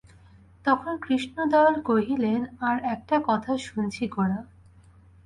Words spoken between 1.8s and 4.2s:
কহিলেন, আর-একটা কথা শুনছি